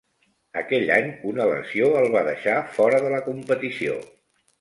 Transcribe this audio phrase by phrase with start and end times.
[0.59, 4.01] Aquell any, una lesió el va deixar fora de la competició.